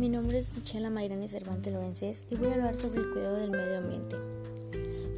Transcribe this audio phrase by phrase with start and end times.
[0.00, 4.16] Monte Lorences y voy a hablar sobre el cuidado del medio ambiente.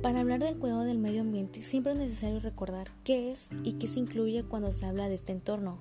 [0.02, 3.86] Para hablar del cuidado del medio ambiente siempre es necesario recordar qué es y qué
[3.86, 5.78] se incluye cuando se habla de este entorno,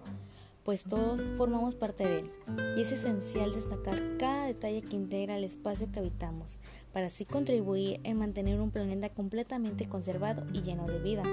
[0.64, 2.32] pues todos formamos parte de él
[2.78, 6.60] y es esencial destacar cada detalle que integra el espacio que habitamos
[6.94, 11.24] para así contribuir en mantener un planeta completamente conservado y lleno de vida.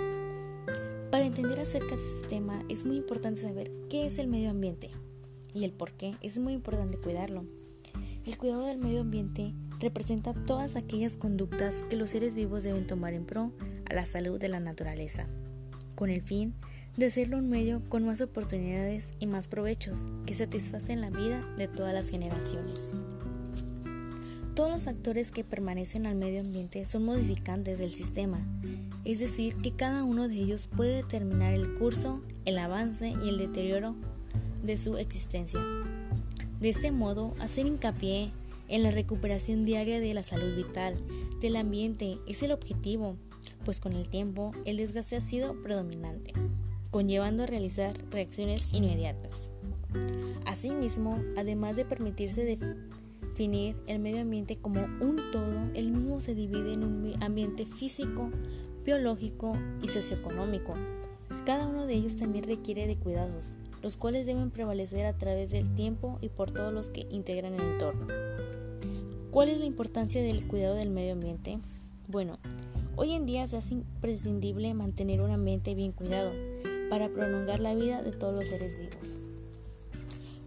[1.10, 4.90] Para entender acerca de este tema es muy importante saber qué es el medio ambiente
[5.52, 7.57] y el por qué es muy importante cuidarlo.
[8.28, 13.14] El cuidado del medio ambiente representa todas aquellas conductas que los seres vivos deben tomar
[13.14, 13.52] en pro
[13.88, 15.26] a la salud de la naturaleza,
[15.94, 16.52] con el fin
[16.98, 21.68] de hacerlo un medio con más oportunidades y más provechos que satisfacen la vida de
[21.68, 22.92] todas las generaciones.
[24.54, 28.46] Todos los factores que permanecen al medio ambiente son modificantes del sistema,
[29.06, 33.38] es decir, que cada uno de ellos puede determinar el curso, el avance y el
[33.38, 33.96] deterioro
[34.62, 35.64] de su existencia.
[36.60, 38.32] De este modo, hacer hincapié
[38.68, 40.96] en la recuperación diaria de la salud vital
[41.40, 43.16] del ambiente es el objetivo,
[43.64, 46.32] pues con el tiempo el desgaste ha sido predominante,
[46.90, 49.50] conllevando a realizar reacciones inmediatas.
[50.46, 56.72] Asimismo, además de permitirse definir el medio ambiente como un todo, el mismo se divide
[56.72, 58.30] en un ambiente físico,
[58.84, 60.74] biológico y socioeconómico.
[61.46, 65.72] Cada uno de ellos también requiere de cuidados, los cuales deben prevalecer a través del
[65.74, 68.06] tiempo y por todos los que integran el entorno.
[69.30, 71.58] ¿Cuál es la importancia del cuidado del medio ambiente?
[72.06, 72.38] Bueno,
[72.96, 76.32] hoy en día se hace imprescindible mantener un ambiente bien cuidado
[76.90, 79.18] para prolongar la vida de todos los seres vivos.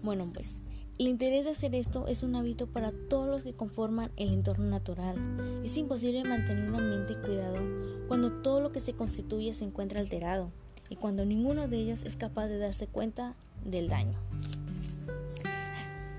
[0.04, 0.62] Bueno, pues,
[0.98, 4.66] el interés de hacer esto es un hábito para todos los que conforman el entorno
[4.66, 5.16] natural.
[5.64, 7.58] Es imposible mantener un ambiente cuidado
[8.08, 10.52] cuando todo lo que se constituye se encuentra alterado
[10.92, 14.20] y cuando ninguno de ellos es capaz de darse cuenta del daño.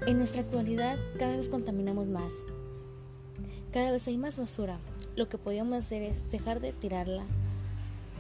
[0.07, 2.33] En nuestra actualidad cada vez contaminamos más.
[3.71, 4.79] Cada vez hay más basura.
[5.15, 7.25] Lo que podríamos hacer es dejar de tirarla,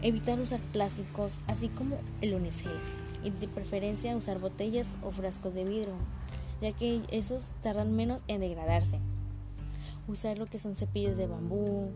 [0.03, 2.79] evitar usar plásticos, así como el unicel,
[3.25, 5.95] y de preferencia usar botellas o frascos de vidrio,
[6.61, 8.99] ya que esos tardan menos en degradarse.
[10.07, 11.89] Usar lo que son cepillos de bambú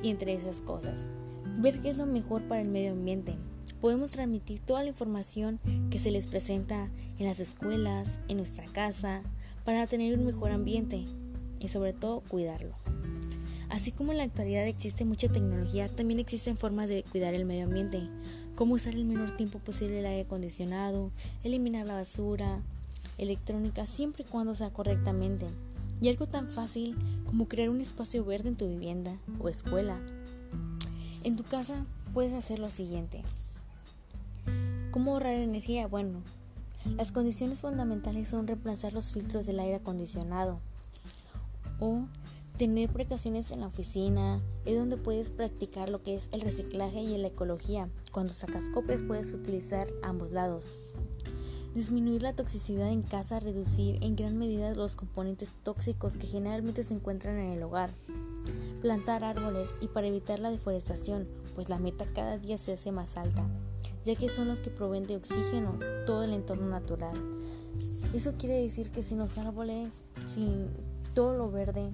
[0.00, 1.10] y entre esas cosas.
[1.58, 3.36] Ver qué es lo mejor para el medio ambiente
[3.80, 5.58] podemos transmitir toda la información
[5.90, 9.22] que se les presenta en las escuelas, en nuestra casa,
[9.64, 11.04] para tener un mejor ambiente
[11.58, 12.74] y sobre todo cuidarlo.
[13.68, 17.64] Así como en la actualidad existe mucha tecnología, también existen formas de cuidar el medio
[17.64, 18.08] ambiente,
[18.56, 21.12] como usar el menor tiempo posible el aire acondicionado,
[21.44, 22.60] eliminar la basura,
[23.16, 25.46] electrónica siempre y cuando sea correctamente,
[26.00, 30.00] y algo tan fácil como crear un espacio verde en tu vivienda o escuela.
[31.22, 33.22] En tu casa puedes hacer lo siguiente.
[34.90, 35.86] ¿Cómo ahorrar energía?
[35.86, 36.20] Bueno,
[36.96, 40.58] las condiciones fundamentales son reemplazar los filtros del aire acondicionado
[41.78, 42.06] o
[42.58, 47.16] tener precauciones en la oficina, es donde puedes practicar lo que es el reciclaje y
[47.18, 47.88] la ecología.
[48.10, 50.74] Cuando sacas copias puedes utilizar ambos lados.
[51.72, 56.94] Disminuir la toxicidad en casa, reducir en gran medida los componentes tóxicos que generalmente se
[56.94, 57.90] encuentran en el hogar.
[58.82, 63.16] Plantar árboles y para evitar la deforestación, pues la meta cada día se hace más
[63.16, 63.46] alta
[64.04, 67.14] ya que son los que proveen de oxígeno todo el entorno natural.
[68.14, 69.90] Eso quiere decir que sin los árboles,
[70.34, 70.68] sin
[71.14, 71.90] todo lo verde,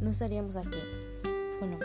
[0.00, 0.78] no estaríamos aquí.
[1.60, 1.78] Bueno,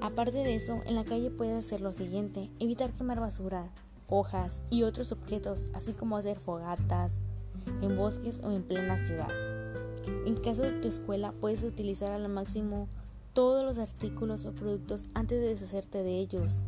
[0.00, 3.68] aparte de eso, en la calle puedes hacer lo siguiente, evitar quemar basura,
[4.08, 7.12] hojas y otros objetos, así como hacer fogatas
[7.80, 9.30] en bosques o en plena ciudad.
[10.26, 12.88] En caso de tu escuela, puedes utilizar al máximo
[13.32, 16.62] todos los artículos o productos antes de deshacerte de ellos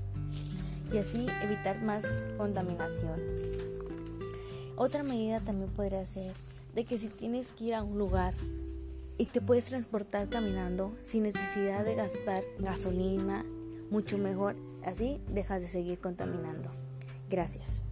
[0.93, 2.05] y así evitar más
[2.37, 3.21] contaminación.
[4.77, 6.33] Otra medida también podría ser
[6.75, 8.35] de que si tienes que ir a un lugar
[9.19, 13.45] y te puedes transportar caminando sin necesidad de gastar gasolina,
[13.91, 16.69] mucho mejor, así dejas de seguir contaminando.
[17.31, 17.85] Gracias.